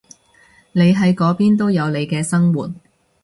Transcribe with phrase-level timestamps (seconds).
[0.71, 2.73] 你喺嗰邊都有你嘅生活